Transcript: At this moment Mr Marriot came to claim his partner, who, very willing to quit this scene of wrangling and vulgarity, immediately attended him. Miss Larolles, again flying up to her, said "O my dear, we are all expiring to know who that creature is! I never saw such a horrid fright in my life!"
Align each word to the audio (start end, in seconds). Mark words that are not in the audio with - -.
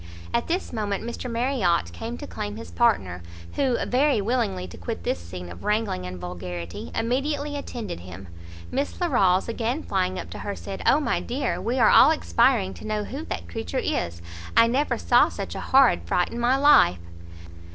At 0.33 0.47
this 0.47 0.73
moment 0.73 1.03
Mr 1.03 1.29
Marriot 1.29 1.91
came 1.93 2.17
to 2.17 2.25
claim 2.25 2.55
his 2.55 2.71
partner, 2.71 3.21
who, 3.53 3.77
very 3.85 4.19
willing 4.19 4.67
to 4.67 4.75
quit 4.75 5.03
this 5.03 5.19
scene 5.19 5.47
of 5.51 5.63
wrangling 5.63 6.07
and 6.07 6.17
vulgarity, 6.17 6.89
immediately 6.95 7.55
attended 7.55 7.99
him. 7.99 8.27
Miss 8.71 8.99
Larolles, 8.99 9.47
again 9.47 9.83
flying 9.83 10.17
up 10.17 10.31
to 10.31 10.39
her, 10.39 10.55
said 10.55 10.81
"O 10.87 10.99
my 10.99 11.19
dear, 11.19 11.61
we 11.61 11.77
are 11.77 11.91
all 11.91 12.09
expiring 12.09 12.73
to 12.73 12.87
know 12.87 13.03
who 13.03 13.25
that 13.25 13.47
creature 13.47 13.77
is! 13.77 14.23
I 14.57 14.65
never 14.65 14.97
saw 14.97 15.29
such 15.29 15.53
a 15.53 15.61
horrid 15.61 16.01
fright 16.07 16.31
in 16.31 16.39
my 16.39 16.57
life!" 16.57 16.97